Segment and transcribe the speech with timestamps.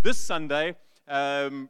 [0.00, 0.76] this Sunday,
[1.08, 1.68] um,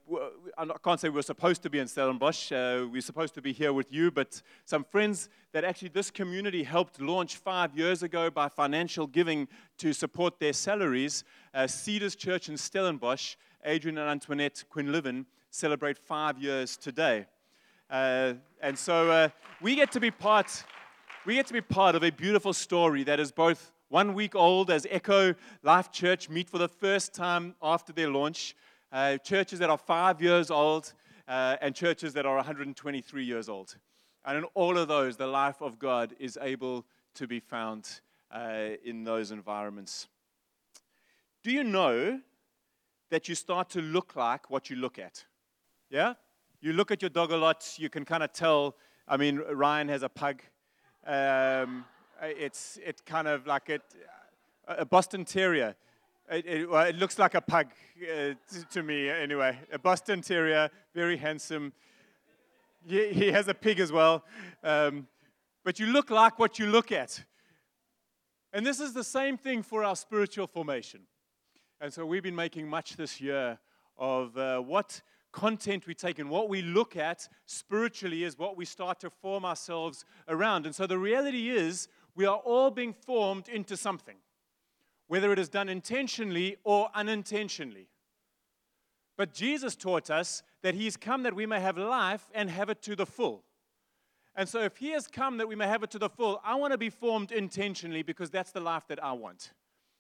[0.58, 2.52] I can't say we are supposed to be in Stellenbosch.
[2.52, 6.62] Uh, we're supposed to be here with you, but some friends that actually this community
[6.62, 11.24] helped launch five years ago by financial giving to support their salaries.
[11.54, 17.24] Uh, Cedars Church in Stellenbosch, Adrian and Antoinette Quinlivan celebrate five years today.
[17.88, 19.28] Uh, and so uh,
[19.62, 20.64] we get to be part.
[21.24, 24.70] We get to be part of a beautiful story that is both one week old
[24.70, 28.54] as Echo Life Church meet for the first time after their launch,
[28.92, 30.92] uh, churches that are five years old,
[31.26, 33.76] uh, and churches that are 123 years old.
[34.24, 38.70] And in all of those, the life of God is able to be found uh,
[38.84, 40.08] in those environments.
[41.42, 42.20] Do you know
[43.10, 45.24] that you start to look like what you look at?
[45.88, 46.14] Yeah?
[46.60, 48.76] You look at your dog a lot, you can kind of tell.
[49.06, 50.42] I mean, Ryan has a pug.
[51.06, 51.86] Um,
[52.22, 53.82] it's it kind of like it,
[54.66, 55.74] a Boston Terrier.
[56.30, 57.68] It, it, well, it looks like a pug
[58.02, 58.36] uh, to,
[58.72, 59.58] to, me, anyway.
[59.72, 61.72] A Boston Terrier, very handsome.
[62.86, 64.24] He, he has a pig as well.
[64.62, 65.06] Um,
[65.64, 67.24] but you look like what you look at.
[68.52, 71.00] And this is the same thing for our spiritual formation.
[71.80, 73.58] And so we've been making much this year
[73.96, 75.00] of uh, what
[75.32, 79.44] content we take and what we look at spiritually is what we start to form
[79.44, 80.66] ourselves around.
[80.66, 84.16] And so the reality is, we are all being formed into something,
[85.06, 87.86] whether it is done intentionally or unintentionally.
[89.16, 92.70] But Jesus taught us that He He's come that we may have life and have
[92.70, 93.44] it to the full.
[94.34, 96.56] And so, if He has come that we may have it to the full, I
[96.56, 99.52] want to be formed intentionally because that's the life that I want.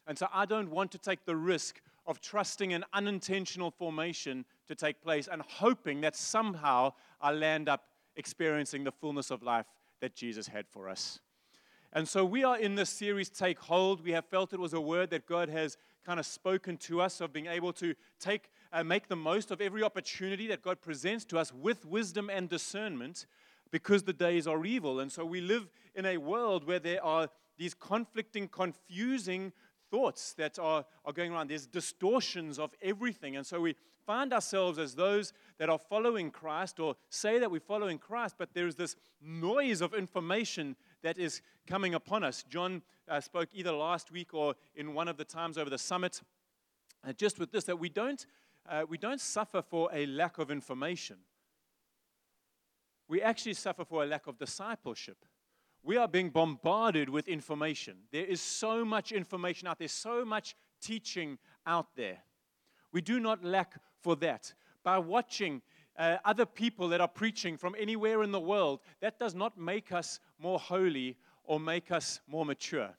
[0.08, 4.74] And so, I don't want to take the risk of trusting an unintentional formation to
[4.74, 7.84] take place and hoping that somehow I land up
[8.16, 9.66] experiencing the fullness of life
[10.00, 11.20] that Jesus had for us.
[11.92, 14.04] And so we are in this series, Take Hold.
[14.04, 17.22] We have felt it was a word that God has kind of spoken to us
[17.22, 21.24] of being able to take, uh, make the most of every opportunity that God presents
[21.26, 23.26] to us with wisdom and discernment
[23.70, 25.00] because the days are evil.
[25.00, 29.52] And so we live in a world where there are these conflicting, confusing
[29.90, 31.48] thoughts that are, are going around.
[31.48, 33.36] There's distortions of everything.
[33.36, 33.76] And so we
[34.06, 38.50] find ourselves as those that are following Christ or say that we're following Christ, but
[38.54, 42.44] there's this noise of information that is coming upon us.
[42.48, 46.20] John uh, spoke either last week or in one of the times over the summit,
[47.06, 48.26] uh, just with this, that we don't,
[48.68, 51.16] uh, we don't suffer for a lack of information.
[53.08, 55.24] We actually suffer for a lack of discipleship.
[55.82, 57.96] We are being bombarded with information.
[58.12, 62.18] There is so much information out there, so much teaching out there.
[62.92, 64.52] We do not lack for that.
[64.82, 65.62] By watching
[65.98, 69.92] uh, other people that are preaching from anywhere in the world, that does not make
[69.92, 72.90] us more holy or make us more mature.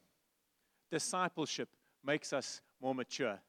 [0.91, 1.69] Discipleship
[2.03, 3.39] makes us more mature.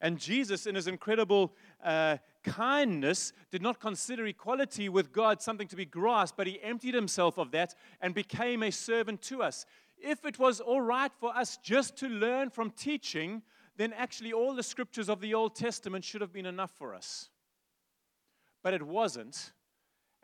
[0.00, 5.76] And Jesus, in his incredible uh, kindness, did not consider equality with God something to
[5.76, 9.64] be grasped, but he emptied himself of that and became a servant to us.
[9.96, 13.42] If it was all right for us just to learn from teaching,
[13.76, 17.30] then actually all the scriptures of the Old Testament should have been enough for us.
[18.64, 19.52] But it wasn't.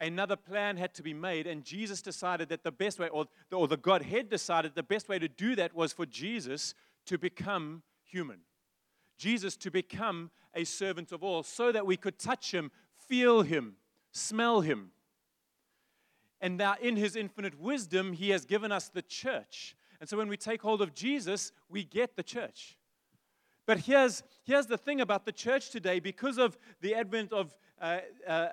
[0.00, 3.56] Another plan had to be made, and Jesus decided that the best way, or the,
[3.56, 6.74] or the Godhead decided the best way to do that was for Jesus
[7.04, 8.38] to become human.
[9.18, 12.70] Jesus to become a servant of all so that we could touch him,
[13.08, 13.76] feel him,
[14.10, 14.92] smell him.
[16.40, 19.76] And now, in his infinite wisdom, he has given us the church.
[20.00, 22.78] And so, when we take hold of Jesus, we get the church.
[23.66, 27.98] But here's, here's the thing about the church today because of the advent of, uh,
[28.26, 28.48] uh,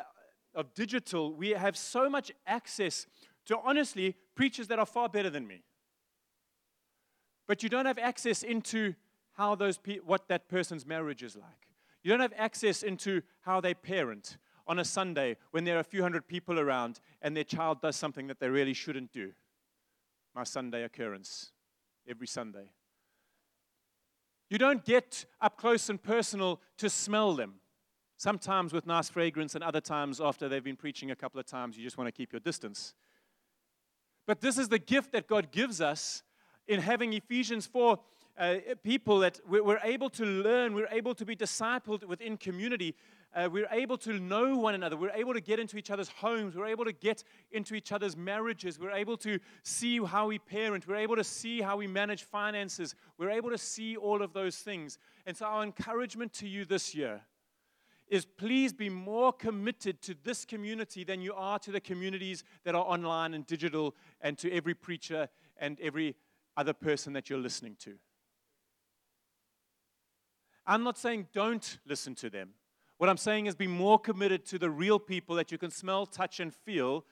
[0.55, 3.05] of digital, we have so much access
[3.45, 5.63] to honestly preachers that are far better than me.
[7.47, 8.93] But you don't have access into
[9.33, 11.67] how those pe- what that person's marriage is like.
[12.03, 14.37] You don't have access into how they parent
[14.67, 17.95] on a Sunday when there are a few hundred people around and their child does
[17.95, 19.31] something that they really shouldn't do.
[20.35, 21.51] My Sunday occurrence
[22.07, 22.71] every Sunday.
[24.49, 27.55] You don't get up close and personal to smell them.
[28.17, 31.77] Sometimes with nice fragrance, and other times after they've been preaching a couple of times,
[31.77, 32.95] you just want to keep your distance.
[34.25, 36.23] But this is the gift that God gives us
[36.67, 37.99] in having Ephesians 4
[38.39, 42.95] uh, people that we're able to learn, we're able to be discipled within community,
[43.35, 46.55] uh, we're able to know one another, we're able to get into each other's homes,
[46.55, 50.87] we're able to get into each other's marriages, we're able to see how we parent,
[50.87, 54.57] we're able to see how we manage finances, we're able to see all of those
[54.57, 54.99] things.
[55.25, 57.21] And so, our encouragement to you this year
[58.09, 62.75] is please be more committed to this community than you are to the communities that
[62.75, 65.27] are online and digital and to every preacher
[65.57, 66.15] and every
[66.55, 67.95] other person that you're listening to.
[70.65, 72.49] I'm not saying don't listen to them.
[72.97, 76.05] What I'm saying is be more committed to the real people that you can smell,
[76.05, 77.05] touch, and feel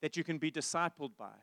[0.00, 1.34] that you can be discipled by.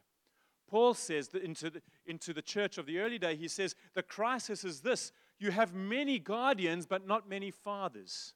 [0.68, 4.04] Paul says that into the, into the church of the early day, he says, the
[4.04, 8.34] crisis is this you have many guardians, but not many fathers.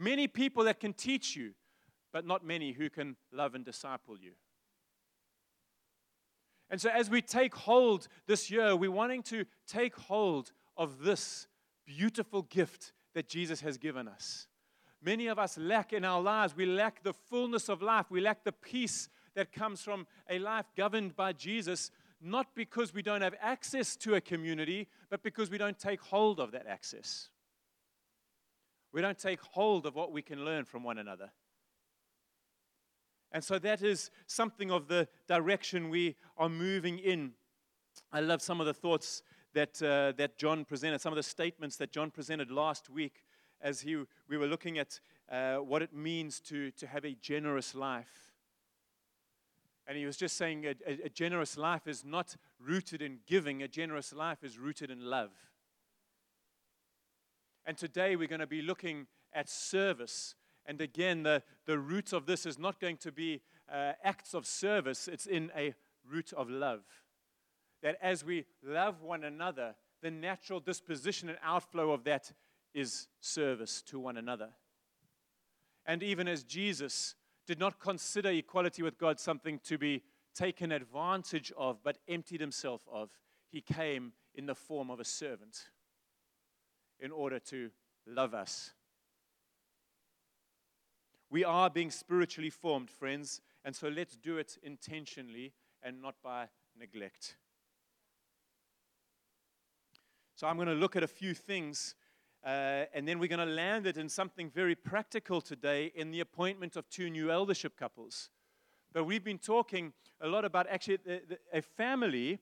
[0.00, 1.52] Many people that can teach you,
[2.10, 4.32] but not many who can love and disciple you.
[6.70, 11.48] And so, as we take hold this year, we're wanting to take hold of this
[11.84, 14.46] beautiful gift that Jesus has given us.
[15.02, 18.42] Many of us lack in our lives, we lack the fullness of life, we lack
[18.42, 21.90] the peace that comes from a life governed by Jesus,
[22.22, 26.40] not because we don't have access to a community, but because we don't take hold
[26.40, 27.28] of that access.
[28.92, 31.30] We don't take hold of what we can learn from one another.
[33.32, 37.32] And so that is something of the direction we are moving in.
[38.12, 39.22] I love some of the thoughts
[39.54, 43.24] that, uh, that John presented, some of the statements that John presented last week
[43.60, 44.98] as he, we were looking at
[45.30, 48.32] uh, what it means to, to have a generous life.
[49.86, 53.62] And he was just saying a, a, a generous life is not rooted in giving,
[53.62, 55.30] a generous life is rooted in love.
[57.66, 60.34] And today we're going to be looking at service
[60.66, 64.46] and again, the, the root of this is not going to be uh, acts of
[64.46, 65.74] service, it's in a
[66.08, 66.82] root of love.
[67.82, 72.32] That as we love one another, the natural disposition and outflow of that
[72.74, 74.50] is service to one another.
[75.86, 77.14] And even as Jesus
[77.46, 80.02] did not consider equality with God something to be
[80.34, 83.10] taken advantage of, but emptied himself of,
[83.48, 85.70] he came in the form of a servant
[87.00, 87.70] in order to
[88.06, 88.72] love us
[91.30, 95.52] we are being spiritually formed, friends, and so let's do it intentionally
[95.82, 97.36] and not by neglect.
[100.34, 101.94] So, I'm going to look at a few things,
[102.44, 106.20] uh, and then we're going to land it in something very practical today in the
[106.20, 108.30] appointment of two new eldership couples.
[108.92, 112.40] But we've been talking a lot about actually the, the, a family,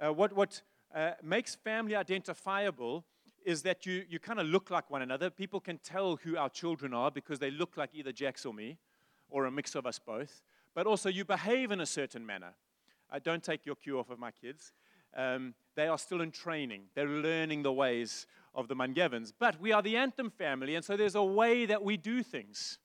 [0.00, 0.62] uh, what, what
[0.94, 3.04] uh, makes family identifiable
[3.44, 5.30] is that you, you kind of look like one another.
[5.30, 8.78] People can tell who our children are because they look like either Jax or me,
[9.30, 10.42] or a mix of us both.
[10.74, 12.54] But also, you behave in a certain manner.
[13.10, 14.72] I don't take your cue off of my kids.
[15.16, 19.32] Um, they are still in training, they're learning the ways of the Mun-Gavins.
[19.36, 22.78] But we are the Anthem family, and so there's a way that we do things.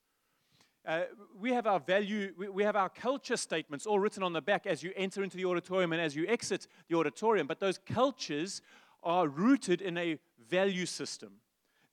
[0.88, 1.02] Uh,
[1.40, 4.68] we have our value, we, we have our culture statements all written on the back
[4.68, 7.48] as you enter into the auditorium and as you exit the auditorium.
[7.48, 8.62] But those cultures
[9.06, 10.18] are rooted in a
[10.50, 11.34] value system.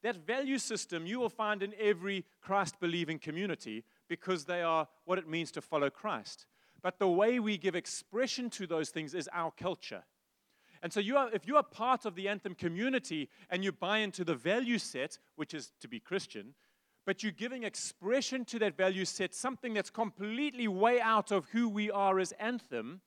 [0.03, 5.19] That value system you will find in every Christ believing community because they are what
[5.19, 6.47] it means to follow Christ.
[6.83, 10.03] But the way we give expression to those things is our culture.
[10.83, 13.99] And so, you are, if you are part of the Anthem community and you buy
[13.99, 16.55] into the value set, which is to be Christian,
[17.07, 21.69] but you're giving expression to that value set, something that's completely way out of who
[21.69, 23.01] we are as Anthem,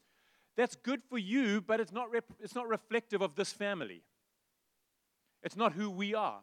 [0.55, 4.01] that's good for you, but it's not, rep- it's not reflective of this family.
[5.43, 6.41] It's not who we are.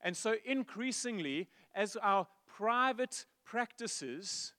[0.00, 4.52] And so, increasingly, as our private practices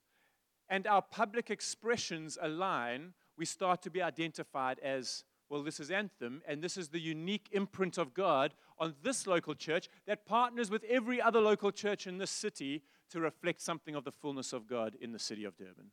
[0.68, 6.42] and our public expressions align, we start to be identified as well, this is Anthem,
[6.48, 10.82] and this is the unique imprint of God on this local church that partners with
[10.84, 14.96] every other local church in this city to reflect something of the fullness of God
[15.00, 15.90] in the city of Durban.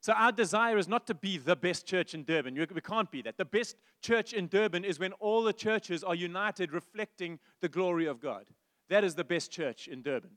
[0.00, 2.54] So, our desire is not to be the best church in Durban.
[2.54, 3.36] We can't be that.
[3.36, 8.06] The best church in Durban is when all the churches are united, reflecting the glory
[8.06, 8.44] of God.
[8.90, 10.30] That is the best church in Durban,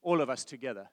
[0.00, 0.88] all of us together.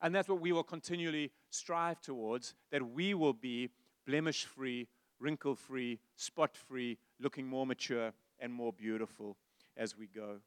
[0.00, 3.70] And that's what we will continually strive towards that we will be
[4.06, 4.88] blemish free,
[5.20, 9.36] wrinkle free, spot free, looking more mature and more beautiful
[9.76, 10.40] as we go.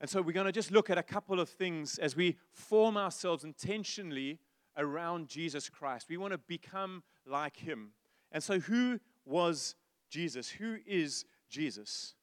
[0.00, 2.96] And so, we're going to just look at a couple of things as we form
[2.96, 4.38] ourselves intentionally
[4.76, 6.06] around Jesus Christ.
[6.08, 7.92] We want to become like him.
[8.32, 9.74] And so, who was
[10.08, 10.48] Jesus?
[10.48, 12.14] Who is Jesus?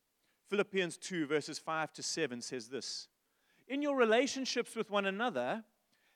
[0.49, 3.07] Philippians 2, verses 5 to 7 says this
[3.67, 5.63] In your relationships with one another,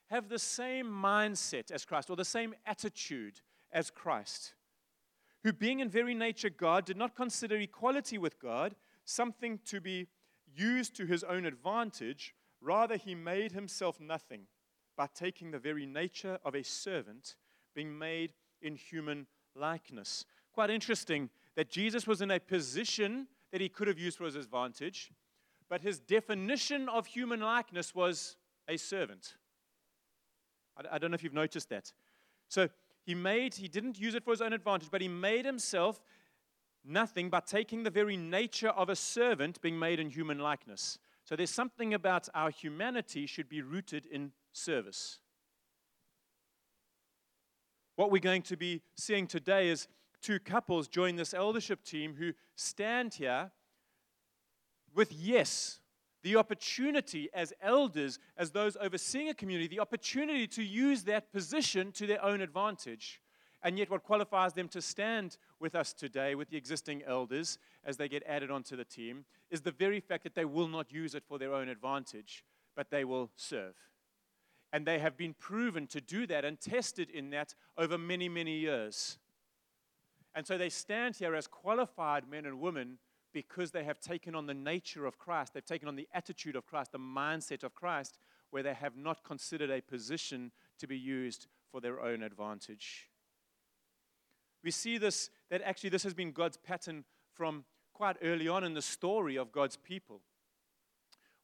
[0.09, 3.39] have the same mindset as Christ, or the same attitude
[3.71, 4.53] as Christ,
[5.43, 10.07] who, being in very nature God, did not consider equality with God something to be
[10.53, 12.35] used to his own advantage.
[12.59, 14.41] Rather, he made himself nothing
[15.01, 17.35] by taking the very nature of a servant,
[17.73, 20.25] being made in human likeness.
[20.53, 24.35] Quite interesting that Jesus was in a position that he could have used for his
[24.35, 25.09] advantage,
[25.71, 29.37] but his definition of human likeness was a servant.
[30.91, 31.91] I, don't know if you've noticed that.
[32.47, 32.69] So
[33.03, 35.99] he made, he didn't use it for his own advantage, but he made himself
[36.85, 40.99] nothing but taking the very nature of a servant being made in human likeness.
[41.23, 45.19] So there's something about our humanity should be rooted in service.
[47.95, 49.87] What we're going to be seeing today is
[50.21, 53.51] two couples join this eldership team who stand here
[54.93, 55.79] with yes,
[56.23, 61.91] the opportunity as elders, as those overseeing a community, the opportunity to use that position
[61.93, 63.21] to their own advantage.
[63.63, 67.97] And yet, what qualifies them to stand with us today, with the existing elders, as
[67.97, 71.13] they get added onto the team, is the very fact that they will not use
[71.13, 72.43] it for their own advantage,
[72.75, 73.75] but they will serve.
[74.73, 78.57] And they have been proven to do that and tested in that over many, many
[78.57, 79.17] years.
[80.33, 82.99] And so they stand here as qualified men and women
[83.33, 85.53] because they have taken on the nature of Christ.
[85.53, 88.17] They've taken on the attitude of Christ, the mindset of Christ,
[88.49, 93.09] where they have not considered a position to be used for their own advantage.
[94.63, 98.73] We see this, that actually this has been God's pattern from quite early on in
[98.73, 100.21] the story of God's people.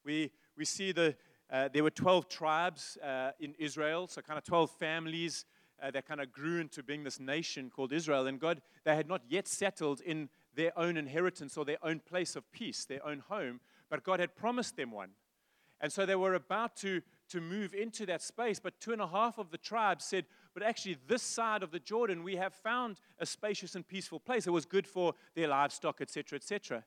[0.04, 1.16] We, we see the,
[1.50, 5.46] uh, there were 12 tribes uh, in Israel, so kind of 12 families
[5.82, 8.26] uh, that kind of grew into being this nation called Israel.
[8.26, 12.36] And God, they had not yet settled in their own inheritance or their own place
[12.36, 15.10] of peace, their own home, but God had promised them one.
[15.80, 17.00] And so they were about to,
[17.30, 20.64] to move into that space, but two and a half of the tribes said, But
[20.64, 24.46] actually, this side of the Jordan, we have found a spacious and peaceful place.
[24.46, 26.84] It was good for their livestock, etc., etc.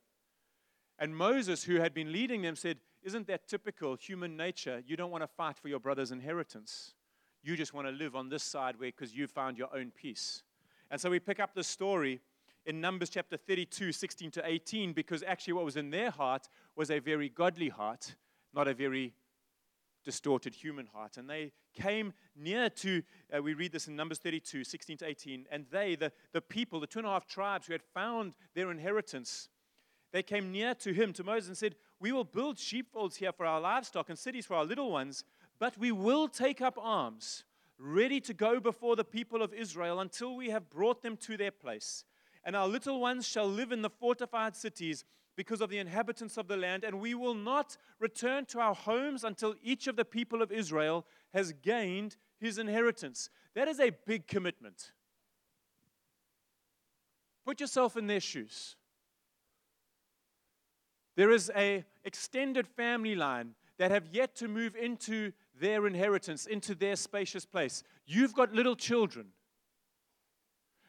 [1.00, 4.84] And Moses, who had been leading them, said, Isn't that typical human nature?
[4.86, 6.94] You don't want to fight for your brother's inheritance.
[7.44, 10.44] You just want to live on this side where because you found your own peace.
[10.92, 12.22] And so we pick up the story
[12.66, 16.92] in Numbers chapter 32, 16 to 18, because actually what was in their heart was
[16.92, 18.16] a very godly heart,
[18.54, 19.14] not a very
[20.04, 21.18] distorted human heart.
[21.18, 23.02] And they came near to,
[23.36, 26.80] uh, we read this in Numbers 32, 16 to 18, and they, the, the people,
[26.80, 29.50] the two and a half tribes who had found their inheritance,
[30.12, 33.46] they came near to him, to Moses, and said, We will build sheepfolds here for
[33.46, 35.24] our livestock and cities for our little ones,
[35.60, 37.44] but we will take up arms,
[37.78, 41.52] ready to go before the people of Israel until we have brought them to their
[41.52, 42.04] place.
[42.44, 45.06] And our little ones shall live in the fortified cities
[45.36, 49.24] because of the inhabitants of the land, and we will not return to our homes
[49.24, 51.06] until each of the people of Israel
[51.36, 53.30] has gained his inheritance.
[53.54, 54.92] That is a big commitment.
[57.46, 58.76] Put yourself in their shoes.
[61.22, 66.74] There is a extended family line that have yet to move into their inheritance, into
[66.74, 67.84] their spacious place.
[68.08, 69.28] You've got little children.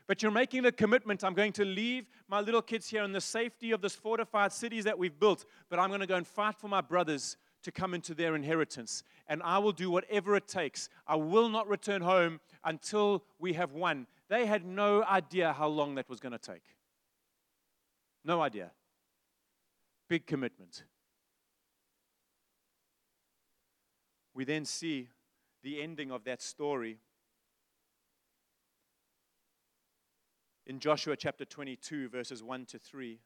[0.07, 3.21] But you're making the commitment I'm going to leave my little kids here in the
[3.21, 6.59] safety of this fortified cities that we've built, but I'm going to go and fight
[6.59, 9.03] for my brothers to come into their inheritance.
[9.29, 10.89] And I will do whatever it takes.
[11.07, 14.07] I will not return home until we have won.
[14.31, 16.65] They had no idea how long that was going to take.
[18.25, 18.71] No idea.
[20.13, 20.85] Big commitment.
[24.35, 25.09] we then see
[25.63, 26.99] the ending of that story
[30.67, 33.21] in Joshua chapter 22, verses 1 to 3.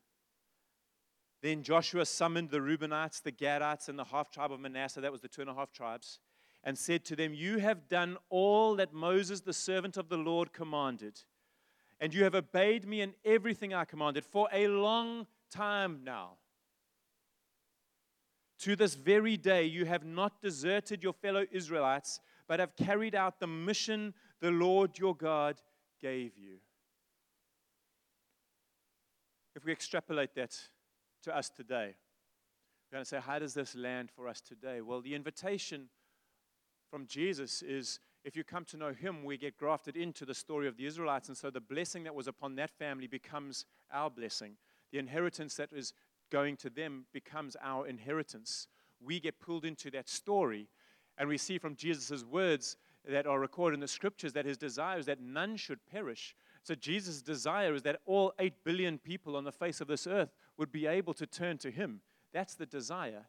[1.42, 5.22] Then Joshua summoned the Reubenites, the Gadites, and the half tribe of Manasseh, that was
[5.22, 6.20] the two and a half tribes,
[6.62, 10.52] and said to them, You have done all that Moses, the servant of the Lord,
[10.52, 11.24] commanded,
[11.98, 16.34] and you have obeyed me in everything I commanded for a long time now.
[18.60, 23.38] To this very day, you have not deserted your fellow Israelites, but have carried out
[23.38, 25.60] the mission the Lord your God
[26.00, 26.56] gave you.
[29.54, 30.56] If we extrapolate that
[31.22, 31.94] to us today,
[32.90, 34.80] we're going to say, how does this land for us today?
[34.80, 35.88] Well, the invitation
[36.90, 40.66] from Jesus is if you come to know Him, we get grafted into the story
[40.66, 41.28] of the Israelites.
[41.28, 44.56] And so the blessing that was upon that family becomes our blessing.
[44.92, 45.92] The inheritance that is
[46.30, 48.68] going to them becomes our inheritance.
[49.00, 50.68] We get pulled into that story,
[51.18, 52.76] and we see from Jesus' words
[53.08, 56.34] that are recorded in the scriptures that his desire is that none should perish.
[56.62, 60.30] So Jesus' desire is that all 8 billion people on the face of this earth
[60.56, 62.00] would be able to turn to him.
[62.32, 63.26] That's the desire.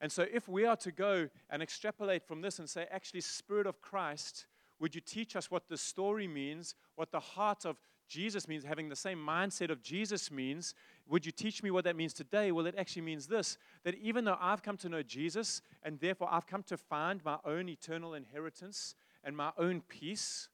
[0.00, 3.66] And so if we are to go and extrapolate from this and say, actually, Spirit
[3.66, 4.46] of Christ,
[4.78, 8.88] would you teach us what the story means, what the heart of Jesus means, having
[8.88, 10.74] the same mindset of Jesus means.
[11.08, 12.50] Would you teach me what that means today?
[12.50, 16.28] Well, it actually means this that even though I've come to know Jesus and therefore
[16.30, 20.48] I've come to find my own eternal inheritance and my own peace,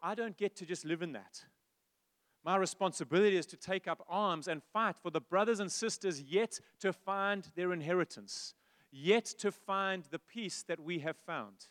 [0.00, 1.42] I don't get to just live in that.
[2.44, 6.58] My responsibility is to take up arms and fight for the brothers and sisters yet
[6.80, 8.54] to find their inheritance,
[8.90, 11.68] yet to find the peace that we have found.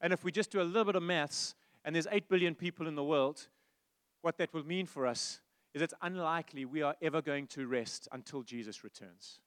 [0.00, 2.88] And if we just do a little bit of maths, and there's 8 billion people
[2.88, 3.46] in the world,
[4.20, 5.40] what that will mean for us
[5.76, 9.40] is it's unlikely we are ever going to rest until Jesus returns.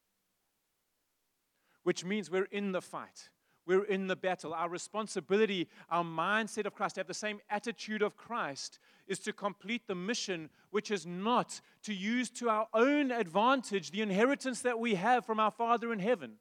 [1.81, 3.29] Which means we're in the fight.
[3.65, 4.53] We're in the battle.
[4.53, 9.33] Our responsibility, our mindset of Christ, to have the same attitude of Christ, is to
[9.33, 14.79] complete the mission, which is not to use to our own advantage the inheritance that
[14.79, 16.33] we have from our Father in heaven.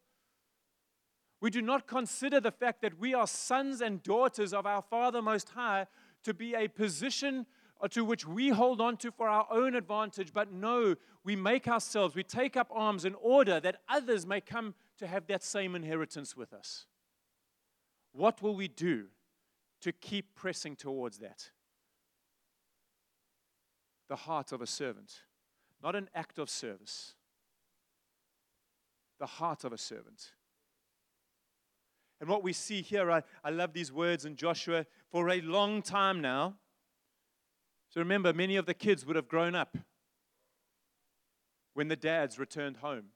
[1.41, 5.23] We do not consider the fact that we are sons and daughters of our Father
[5.23, 5.87] Most High
[6.25, 7.47] to be a position
[7.87, 12.17] to which we hold on to for our own advantage, but no, we make ourselves,
[12.17, 16.37] we take up arms in order that others may come to have that same inheritance
[16.37, 16.87] with us.
[18.13, 19.07] What will we do
[19.83, 21.51] to keep pressing towards that?
[24.09, 25.23] The heart of a servant,
[25.81, 27.15] not an act of service.
[29.21, 30.33] The heart of a servant.
[32.21, 35.83] And what we see here, I, I love these words in Joshua for a long
[35.83, 36.55] time now.
[37.91, 39.77] So remember, many of the kids would have grown up
[41.75, 43.07] when the dads returned home.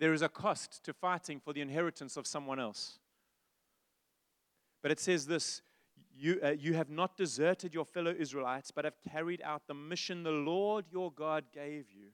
[0.00, 2.98] There is a cost to fighting for the inheritance of someone else.
[4.82, 5.62] But it says this
[6.16, 10.22] you, uh, you have not deserted your fellow Israelites, but have carried out the mission
[10.22, 12.08] the Lord your God gave you.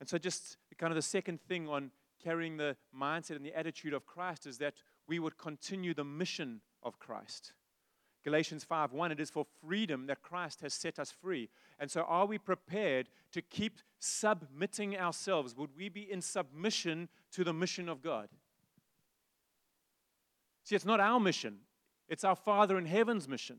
[0.00, 1.90] And so, just kind of the second thing on
[2.22, 4.74] carrying the mindset and the attitude of Christ is that
[5.06, 7.52] we would continue the mission of Christ.
[8.24, 11.50] Galatians 5 1, it is for freedom that Christ has set us free.
[11.78, 15.54] And so, are we prepared to keep submitting ourselves?
[15.56, 18.28] Would we be in submission to the mission of God?
[20.64, 21.58] See, it's not our mission,
[22.08, 23.58] it's our Father in heaven's mission.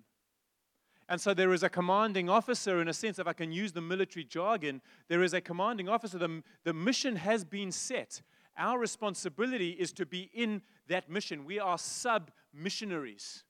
[1.07, 3.81] And so there is a commanding officer, in a sense, if I can use the
[3.81, 6.17] military jargon, there is a commanding officer.
[6.17, 8.23] The, the mission has been set.
[8.57, 11.45] Our responsibility is to be in that mission.
[11.45, 13.44] We are sub missionaries.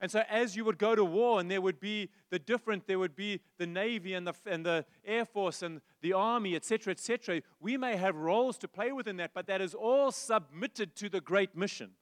[0.00, 2.98] And so, as you would go to war, and there would be the different, there
[2.98, 7.40] would be the Navy and the, and the Air Force and the Army, etc., etc.,
[7.60, 11.22] we may have roles to play within that, but that is all submitted to the
[11.22, 11.92] great mission,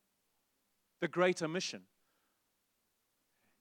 [1.01, 1.83] the greater mission.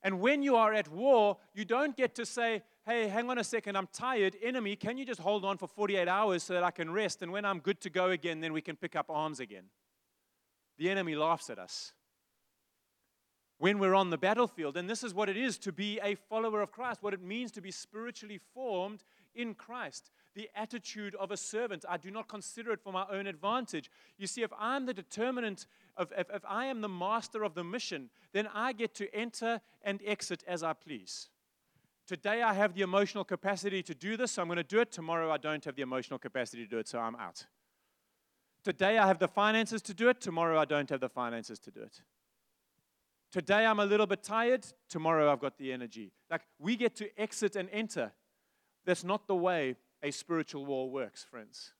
[0.02, 3.44] And when you are at war, you don't get to say, hey, hang on a
[3.44, 4.36] second, I'm tired.
[4.42, 7.22] Enemy, can you just hold on for 48 hours so that I can rest?
[7.22, 9.64] And when I'm good to go again, then we can pick up arms again.
[10.76, 11.92] The enemy laughs at us
[13.58, 14.76] when we're on the battlefield.
[14.76, 17.52] And this is what it is to be a follower of Christ, what it means
[17.52, 20.10] to be spiritually formed in Christ.
[20.34, 21.84] The attitude of a servant.
[21.88, 23.90] I do not consider it for my own advantage.
[24.18, 27.64] You see, if I'm the determinant of, if, if I am the master of the
[27.64, 31.28] mission, then I get to enter and exit as I please.
[32.06, 34.92] Today I have the emotional capacity to do this, so I'm going to do it.
[34.92, 37.46] Tomorrow I don't have the emotional capacity to do it, so I'm out.
[38.62, 40.20] Today I have the finances to do it.
[40.20, 42.02] Tomorrow I don't have the finances to do it.
[43.34, 46.12] Today I'm a little bit tired, tomorrow I've got the energy.
[46.30, 48.12] Like we get to exit and enter.
[48.86, 51.72] That's not the way a spiritual war works, friends.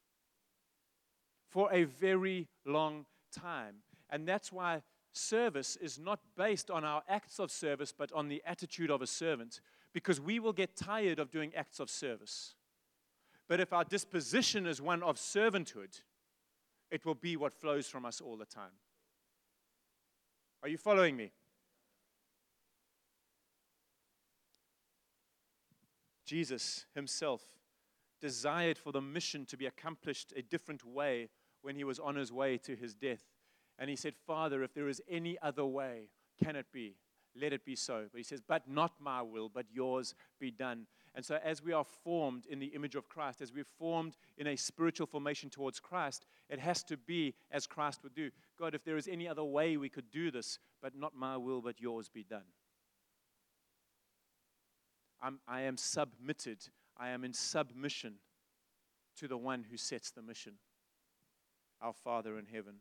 [1.49, 3.77] For a very long time.
[4.11, 8.43] And that's why service is not based on our acts of service, but on the
[8.45, 9.61] attitude of a servant,
[9.93, 12.57] because we will get tired of doing acts of service.
[13.47, 16.01] But if our disposition is one of servanthood,
[16.91, 18.73] it will be what flows from us all the time.
[20.61, 21.31] Are you following me?
[26.35, 27.43] Jesus himself
[28.21, 31.29] desired for the mission to be accomplished a different way
[31.63, 33.23] when he was on his way to his death.
[33.79, 36.09] And he said, Father, if there is any other way,
[36.43, 36.97] can it be?
[37.41, 38.07] Let it be so.
[38.11, 40.89] But he says, But not my will, but yours be done.
[41.15, 44.49] And so, as we are formed in the image of Christ, as we're formed in
[44.49, 48.33] a spiritual formation towards Christ, it has to be as Christ would do.
[48.59, 51.63] God, if there is any other way we could do this, but not my will,
[51.63, 52.43] but yours be done.
[55.25, 56.59] I'm, I am submitted,
[56.99, 58.17] I am in submission
[59.17, 60.55] to the one who sets the mission,
[61.81, 62.75] our Father in heaven.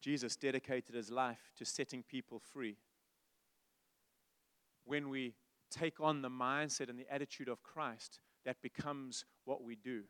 [0.00, 2.76] Jesus dedicated his life to setting people free.
[4.84, 5.34] When we
[5.72, 10.02] take on the mindset and the attitude of Christ, that becomes what we do.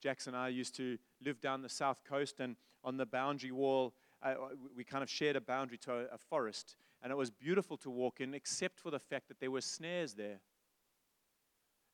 [0.00, 3.94] Jackson and I used to live down the south coast, and on the boundary wall,
[4.22, 4.34] uh,
[4.76, 6.76] we kind of shared a boundary to a, a forest.
[7.02, 10.14] And it was beautiful to walk in, except for the fact that there were snares
[10.14, 10.40] there.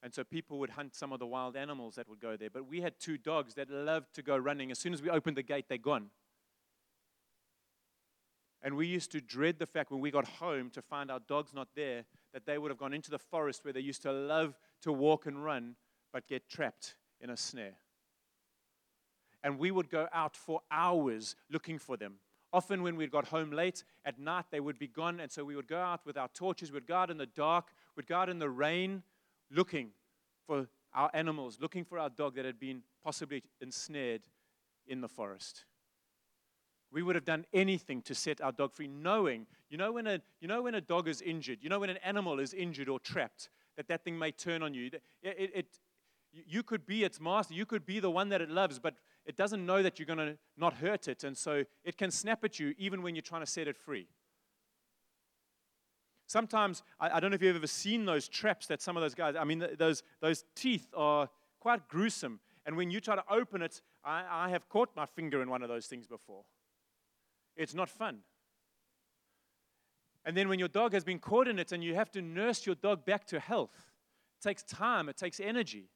[0.02, 2.50] And so people would hunt some of the wild animals that would go there.
[2.50, 4.70] But we had two dogs that loved to go running.
[4.70, 6.10] As soon as we opened the gate, they're gone.
[8.62, 11.54] And we used to dread the fact when we got home to find our dogs
[11.54, 14.58] not there, that they would have gone into the forest where they used to love
[14.82, 15.76] to walk and run,
[16.12, 17.76] but get trapped in a snare.
[19.46, 22.14] And we would go out for hours looking for them.
[22.52, 25.54] Often, when we'd got home late at night, they would be gone, and so we
[25.54, 28.28] would go out with our torches, we'd go out in the dark, we'd go out
[28.28, 29.04] in the rain
[29.52, 29.90] looking
[30.48, 34.22] for our animals, looking for our dog that had been possibly ensnared
[34.88, 35.64] in the forest.
[36.90, 40.20] We would have done anything to set our dog free, knowing, you know, when a,
[40.40, 42.98] you know, when a dog is injured, you know, when an animal is injured or
[42.98, 44.87] trapped, that that thing may turn on you.
[44.87, 45.66] It, it, it,
[46.32, 49.36] you could be its master, you could be the one that it loves, but it
[49.36, 52.58] doesn't know that you're going to not hurt it, and so it can snap at
[52.58, 54.06] you even when you're trying to set it free.
[56.26, 59.14] Sometimes, I, I don't know if you've ever seen those traps that some of those
[59.14, 61.28] guys, I mean, those, those teeth are
[61.60, 62.40] quite gruesome.
[62.64, 65.62] And when you try to open it, I, I have caught my finger in one
[65.62, 66.44] of those things before.
[67.56, 68.18] It's not fun.
[70.24, 72.66] And then when your dog has been caught in it and you have to nurse
[72.66, 73.92] your dog back to health,
[74.38, 75.88] it takes time, it takes energy.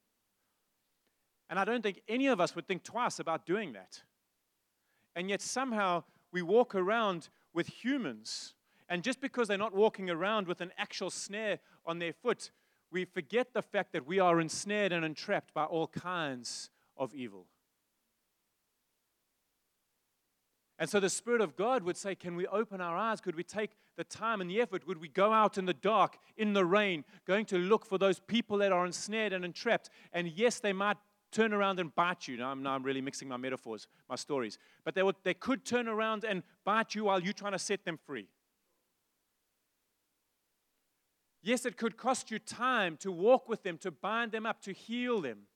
[1.50, 4.02] And I don't think any of us would think twice about doing that.
[5.16, 8.54] And yet somehow we walk around with humans,
[8.88, 12.52] and just because they're not walking around with an actual snare on their foot,
[12.92, 17.46] we forget the fact that we are ensnared and entrapped by all kinds of evil.
[20.78, 23.20] And so the Spirit of God would say, Can we open our eyes?
[23.20, 24.86] Could we take the time and the effort?
[24.86, 28.18] Would we go out in the dark, in the rain, going to look for those
[28.18, 29.90] people that are ensnared and entrapped?
[30.12, 30.96] And yes, they might
[31.30, 32.36] turn around and bite you.
[32.36, 34.58] Now I'm, now I'm really mixing my metaphors, my stories.
[34.84, 37.84] But they, would, they could turn around and bite you while you're trying to set
[37.84, 38.26] them free.
[41.42, 44.72] Yes, it could cost you time to walk with them, to bind them up, to
[44.72, 45.46] heal them.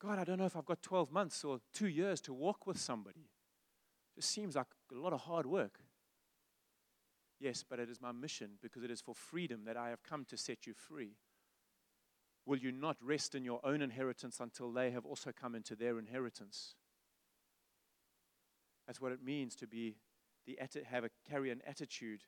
[0.00, 2.78] God, I don't know if I've got 12 months or two years to walk with
[2.78, 3.20] somebody.
[3.20, 5.80] It just seems like a lot of hard work.
[7.38, 10.24] Yes, but it is my mission because it is for freedom that I have come
[10.26, 11.12] to set you free.
[12.46, 15.98] Will you not rest in your own inheritance until they have also come into their
[15.98, 16.76] inheritance?
[18.86, 19.96] That's what it means to be
[20.46, 20.56] the
[20.88, 22.20] have a carry an attitude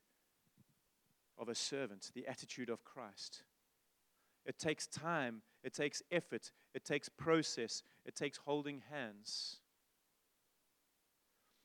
[1.38, 3.44] of a servant, the attitude of Christ.
[4.44, 9.59] It takes time, it takes effort, it takes process, it takes holding hands.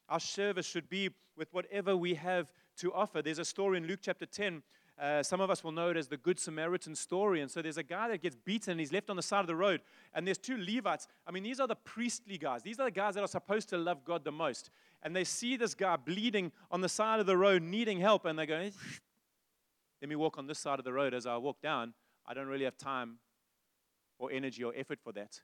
[0.09, 3.21] Our service should be with whatever we have to offer.
[3.21, 4.61] There's a story in Luke chapter 10.
[5.03, 7.41] Uh, some of us will know it as the Good Samaritan story.
[7.41, 9.47] And so there's a guy that gets beaten and he's left on the side of
[9.47, 9.81] the road.
[10.13, 11.09] And there's two Levites.
[11.27, 12.63] I mean, these are the priestly guys.
[12.63, 14.69] These are the guys that are supposed to love God the most.
[15.01, 18.23] And they see this guy bleeding on the side of the road, needing help.
[18.23, 18.69] And they go,
[20.01, 21.93] let me walk on this side of the road as I walk down.
[22.25, 23.17] I don't really have time
[24.19, 25.41] or energy or effort for that.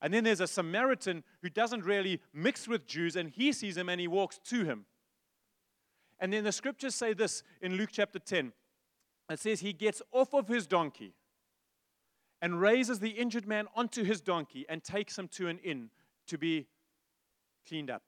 [0.00, 3.88] And then there's a Samaritan who doesn't really mix with Jews, and he sees him
[3.88, 4.86] and he walks to him.
[6.20, 8.52] And then the scriptures say this in Luke chapter 10
[9.32, 11.14] it says, He gets off of his donkey
[12.40, 15.90] and raises the injured man onto his donkey and takes him to an inn
[16.26, 16.66] to be
[17.66, 18.02] cleaned up.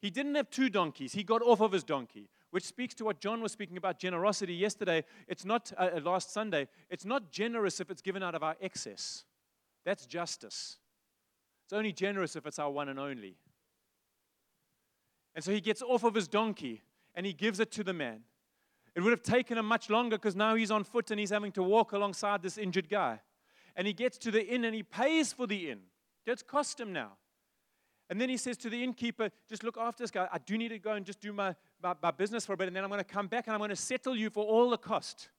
[0.00, 3.18] He didn't have two donkeys, he got off of his donkey which speaks to what
[3.18, 5.02] John was speaking about generosity yesterday.
[5.26, 8.54] It's not, uh, uh, last Sunday, it's not generous if it's given out of our
[8.60, 9.24] excess.
[9.84, 10.78] That's justice.
[11.64, 13.38] It's only generous if it's our one and only.
[15.34, 16.82] And so he gets off of his donkey
[17.16, 18.20] and he gives it to the man.
[18.94, 21.52] It would have taken him much longer because now he's on foot and he's having
[21.52, 23.20] to walk alongside this injured guy.
[23.76, 25.80] And he gets to the inn and he pays for the inn.
[26.26, 27.12] That's cost him now.
[28.10, 30.28] And then he says to the innkeeper, just look after this guy.
[30.30, 32.68] I do need to go and just do my, my, my business for a bit,
[32.68, 34.70] and then I'm going to come back and I'm going to settle you for all
[34.70, 35.30] the cost.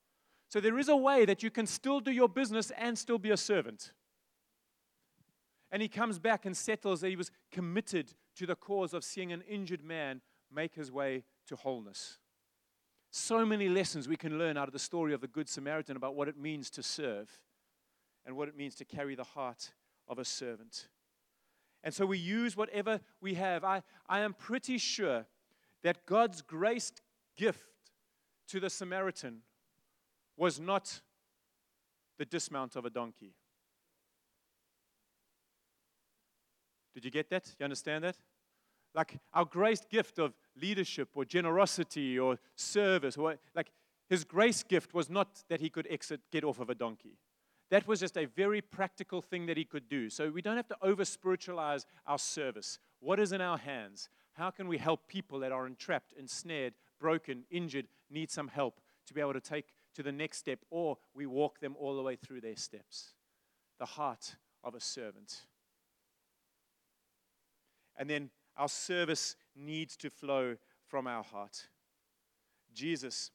[0.50, 3.32] So there is a way that you can still do your business and still be
[3.32, 3.94] a servant.
[5.72, 9.32] And he comes back and settles that he was committed to the cause of seeing
[9.32, 10.22] an injured man
[10.54, 12.20] make his way to wholeness.
[13.18, 16.16] So many lessons we can learn out of the story of the Good Samaritan about
[16.16, 17.30] what it means to serve
[18.26, 19.72] and what it means to carry the heart
[20.10, 20.90] of a servant.
[21.82, 23.64] And so we use whatever we have.
[23.64, 25.26] I, I am pretty sure
[25.82, 26.92] that God's grace
[27.38, 27.64] gift
[28.50, 29.44] to the Samaritan
[30.36, 31.00] was not
[32.18, 33.34] the dismount of a donkey.
[36.94, 37.50] Did you get that?
[37.58, 38.18] You understand that?
[38.96, 43.72] Like our grace gift of leadership or generosity or service, or like
[44.10, 47.18] his grace gift was not that he could exit, get off of a donkey.
[47.72, 50.10] That was just a very practical thing that he could do.
[50.10, 52.80] So we don't have to over spiritualize our service.
[53.00, 54.08] What is in our hands?
[54.34, 59.14] How can we help people that are entrapped, ensnared, broken, injured, need some help to
[59.14, 62.16] be able to take to the next step, or we walk them all the way
[62.16, 63.14] through their steps?
[63.80, 65.42] The heart of a servant.
[67.98, 70.56] And then our service needs to flow
[70.88, 71.68] from our heart.
[72.74, 73.32] Jesus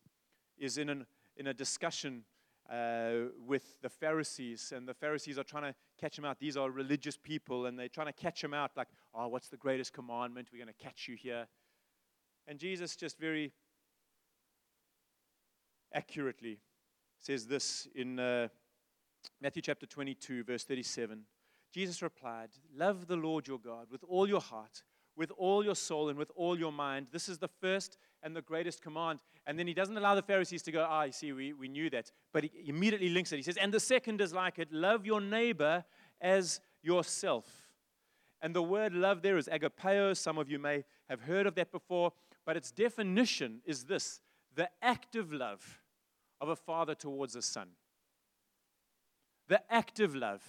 [0.59, 1.07] is in, an,
[1.37, 2.25] in a discussion
[2.71, 6.39] uh, with the Pharisees, and the Pharisees are trying to catch him out.
[6.39, 9.57] These are religious people, and they're trying to catch him out, like, oh, what's the
[9.57, 10.49] greatest commandment?
[10.53, 11.49] We're going to catch you here.
[12.47, 13.53] And Jesus just very
[15.93, 16.61] accurately
[17.19, 18.49] says this in uh,
[19.41, 21.23] Matthew chapter 22, verse 37.
[21.73, 24.83] Jesus replied, Love the Lord your God with all your heart,
[25.16, 27.09] with all your soul, and with all your mind.
[27.12, 29.20] This is the first and the greatest command.
[29.46, 31.90] And then he doesn't allow the Pharisees to go, Ah, you see, we, we knew
[31.90, 32.11] that.
[32.33, 33.37] But he immediately links it.
[33.37, 35.85] He says, And the second is like it love your neighbor
[36.20, 37.46] as yourself.
[38.42, 40.16] And the word love there is agapeo.
[40.16, 42.12] Some of you may have heard of that before.
[42.46, 44.20] But its definition is this
[44.55, 45.81] the active love
[46.40, 47.68] of a father towards a son.
[49.49, 50.42] The active love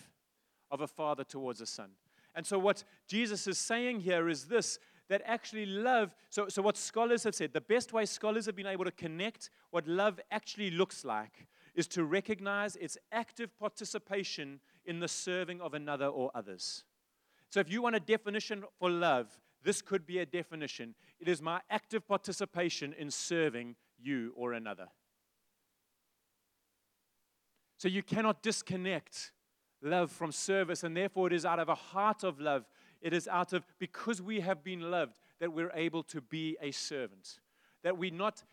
[0.70, 1.92] of a father towards a son.
[2.36, 6.78] And so, what Jesus is saying here is this that actually love, so, so what
[6.78, 10.72] scholars have said, the best way scholars have been able to connect what love actually
[10.72, 16.86] looks like is to recognize its active participation in the serving of another or others.
[17.50, 20.96] So, if you want a definition for love, this could be a definition.
[21.20, 24.88] It is my active participation in serving you or another.
[27.82, 29.32] So you cannot disconnect
[29.82, 32.66] love from service, and therefore it is out of a heart of love.
[33.02, 36.72] It is out of, because we have been loved, that we're able to be a
[36.72, 37.40] servant.
[37.84, 38.44] That we're not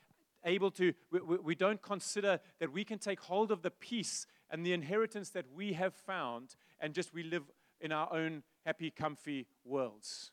[0.44, 4.64] able to, we, we, don't consider that we can take hold of the peace and
[4.64, 7.42] the inheritance that we have found and just we live
[7.80, 10.30] in our own happy, comfy worlds.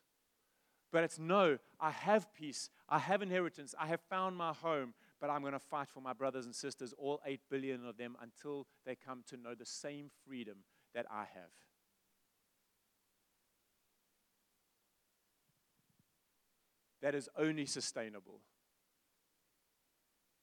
[0.92, 5.28] But it's no, I have peace, I have inheritance, I have found my home, but
[5.28, 8.66] I'm going to fight for my brothers and sisters, all 8 billion of them, until
[8.86, 10.58] they come to know the same freedom
[10.96, 11.52] that I have.
[17.02, 18.40] That is only sustainable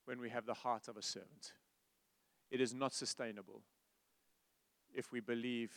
[0.06, 1.54] when we have the heart of a servant.
[2.52, 3.64] It is not sustainable
[4.94, 5.74] if we believe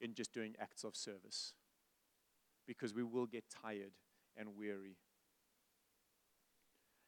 [0.00, 1.52] in just doing acts of service
[2.66, 3.92] because we will get tired
[4.38, 4.96] and weary.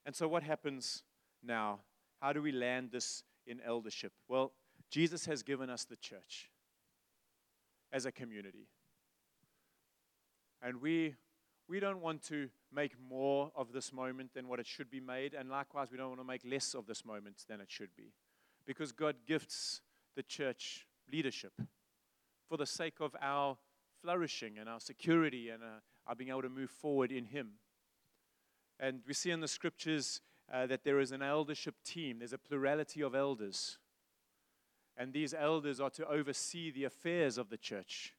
[0.05, 1.02] And so, what happens
[1.42, 1.81] now?
[2.20, 4.12] How do we land this in eldership?
[4.29, 4.52] Well,
[4.90, 6.50] Jesus has given us the church
[7.96, 8.68] as a community.
[10.61, 11.14] And we,
[11.66, 15.32] we don't want to make more of this moment than what it should be made.
[15.32, 18.12] And likewise, we don't want to make less of this moment than it should be.
[18.66, 19.80] Because God gifts
[20.14, 21.52] the church leadership
[22.46, 23.56] for the sake of our
[24.02, 27.52] flourishing and our security and uh, our being able to move forward in Him.
[28.78, 30.20] And we see in the scriptures
[30.52, 33.78] uh, that there is an eldership team, there's a plurality of elders.
[34.96, 38.14] And these elders are to oversee the affairs of the church.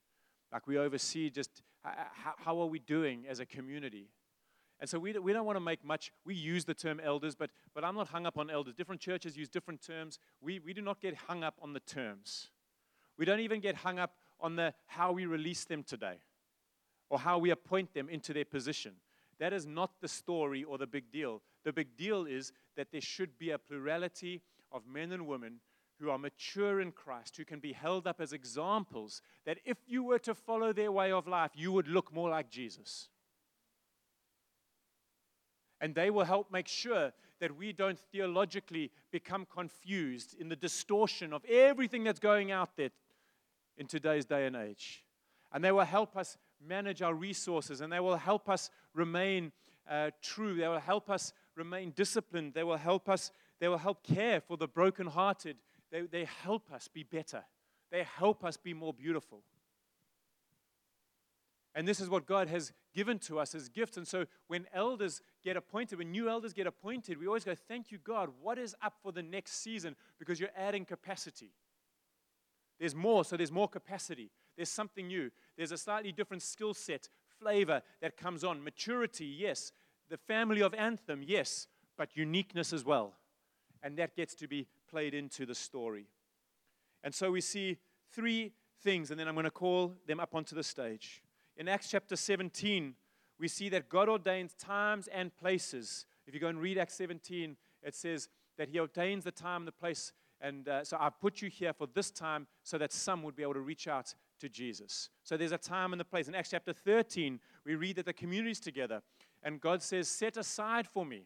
[0.51, 4.09] Like we oversee just how, are we doing as a community?
[4.79, 7.49] And so we, we don't want to make much, we use the term elders, but,
[7.73, 8.75] but I'm not hung up on elders.
[8.75, 10.19] Different churches use different terms.
[10.39, 12.49] We, we do not get hung up on the terms.
[13.17, 16.19] We don't even get hung up on the how we release them today
[17.09, 18.93] or how we appoint them into their position.
[19.39, 21.41] That is not the story or the big deal.
[21.63, 25.59] The big deal is that there should be a plurality of men and women
[25.99, 30.03] who are mature in Christ, who can be held up as examples that if you
[30.03, 33.09] were to follow their way of life, you would look more like Jesus.
[35.79, 41.33] And they will help make sure that we don't theologically become confused in the distortion
[41.33, 42.89] of everything that's going out there
[43.77, 45.03] in today's day and age.
[45.51, 49.51] And they will help us manage our resources and they will help us remain
[49.89, 50.55] uh, true.
[50.55, 52.53] They will help us remain disciplined.
[52.53, 55.57] They will help us, they will help care for the brokenhearted.
[55.91, 57.43] They, they help us be better.
[57.91, 59.41] They help us be more beautiful.
[61.77, 63.97] And this is what God has given to us as gifts.
[63.97, 67.91] And so when elders get appointed, when new elders get appointed, we always go, Thank
[67.91, 68.31] you, God.
[68.41, 69.95] What is up for the next season?
[70.17, 71.51] Because you're adding capacity.
[72.79, 74.31] There's more, so there's more capacity.
[74.55, 75.29] There's something new.
[75.55, 78.63] There's a slightly different skill set, flavor that comes on.
[78.63, 79.71] Maturity, yes.
[80.09, 81.67] The family of Anthem, yes.
[81.95, 83.13] But uniqueness as well.
[83.83, 86.07] And that gets to be played into the story.
[87.03, 87.77] And so we see
[88.11, 91.21] three things, and then I'm going to call them up onto the stage.
[91.55, 92.95] In Acts chapter 17,
[93.39, 96.05] we see that God ordains times and places.
[96.25, 99.67] If you go and read Acts 17, it says that He ordains the time and
[99.67, 103.23] the place and uh, so I've put you here for this time so that some
[103.23, 105.09] would be able to reach out to Jesus.
[105.23, 106.27] So there's a time and a place.
[106.27, 109.01] In Acts chapter 13, we read that the community's together,
[109.41, 111.23] and God says, Set aside for me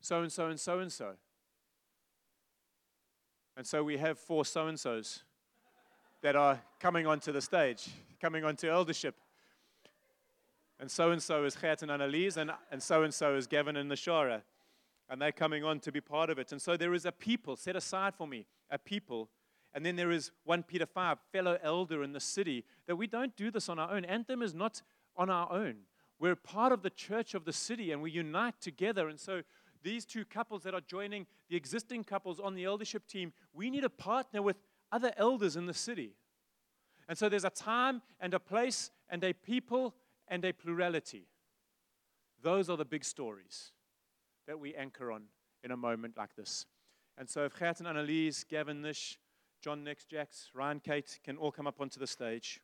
[0.00, 1.12] so and so and so and so.
[3.58, 5.24] And so we have four so and so's
[6.22, 7.88] that are coming onto the stage,
[8.20, 9.16] coming onto eldership.
[10.78, 13.90] And so and so is Gert and Annelies, and so and so is Gavin and
[13.90, 14.42] Nashara.
[15.10, 16.52] and they're coming on to be part of it.
[16.52, 19.28] And so there is a people set aside for me, a people.
[19.74, 23.34] And then there is 1 Peter 5, fellow elder in the city, that we don't
[23.34, 24.04] do this on our own.
[24.04, 24.82] Anthem is not
[25.16, 25.78] on our own.
[26.20, 29.08] We're part of the church of the city and we unite together.
[29.08, 29.42] And so
[29.82, 33.82] these two couples that are joining the existing couples on the eldership team, we need
[33.82, 34.56] to partner with
[34.90, 36.14] other elders in the city.
[37.08, 39.94] And so there's a time and a place and a people
[40.28, 41.26] and a plurality.
[42.42, 43.72] Those are the big stories
[44.46, 45.24] that we anchor on
[45.64, 46.66] in a moment like this.
[47.16, 49.18] And so if Gert and Annelies, Gavin Nish,
[49.60, 52.60] John Nix, Jax, Ryan Kate can all come up onto the stage.